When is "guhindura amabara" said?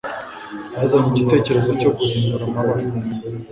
1.97-2.85